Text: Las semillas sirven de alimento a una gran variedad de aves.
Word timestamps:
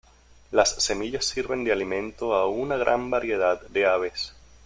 Las 0.49 0.71
semillas 0.83 1.25
sirven 1.25 1.63
de 1.63 1.71
alimento 1.71 2.33
a 2.33 2.47
una 2.49 2.75
gran 2.75 3.11
variedad 3.11 3.61
de 3.67 3.85
aves. 3.85 4.33